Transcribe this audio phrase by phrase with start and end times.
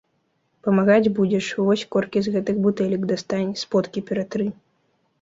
[0.67, 4.53] Памагаць будзеш, вось коркі з гэтых бутэлек дастань, сподкі ператры.